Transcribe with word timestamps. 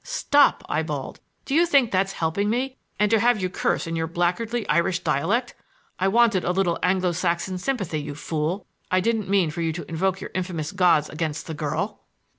"Stop!" 0.03 0.63
I 0.67 0.81
bawled. 0.81 1.19
"Do 1.45 1.53
you 1.53 1.67
think 1.67 1.91
that's 1.91 2.13
helping 2.13 2.49
me? 2.49 2.79
And 2.97 3.11
to 3.11 3.19
have 3.19 3.39
you 3.39 3.51
curse 3.51 3.85
in 3.85 3.95
your 3.95 4.07
blackguardly 4.07 4.65
Irish 4.67 4.97
dialect! 4.97 5.53
I 5.99 6.07
wanted 6.07 6.43
a 6.43 6.49
little 6.51 6.79
Anglo 6.81 7.11
Saxon 7.11 7.59
sympathy, 7.59 8.01
you 8.01 8.15
fool! 8.15 8.65
I 8.89 8.99
didn't 8.99 9.29
mean 9.29 9.51
for 9.51 9.61
you 9.61 9.71
to 9.73 9.87
invoke 9.87 10.19
your 10.19 10.31
infamous 10.33 10.71
gods 10.71 11.07
against 11.09 11.45
the 11.45 11.53
girl!" 11.53 12.01